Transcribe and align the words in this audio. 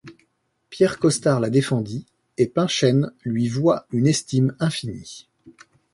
Pierre 0.71 0.97
Costar 0.97 1.39
la 1.39 1.51
défendit 1.51 2.07
et 2.39 2.47
Pinchesne 2.47 3.11
lui 3.23 3.47
voua 3.47 3.85
une 3.91 4.07
estime 4.07 4.55
infinie. 4.59 5.27